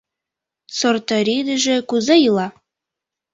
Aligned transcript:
Сортарӱдыжӧ 0.77 1.75
кузе 1.89 2.15
йӱла 2.23 2.47